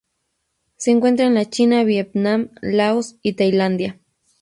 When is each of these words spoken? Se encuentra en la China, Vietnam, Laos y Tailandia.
Se 0.77 0.89
encuentra 0.89 1.27
en 1.27 1.35
la 1.35 1.47
China, 1.47 1.83
Vietnam, 1.83 2.47
Laos 2.63 3.17
y 3.21 3.33
Tailandia. 3.33 3.99